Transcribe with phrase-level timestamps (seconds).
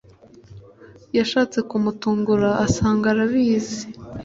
[1.17, 3.81] yashatse kumutungura asanga arabizi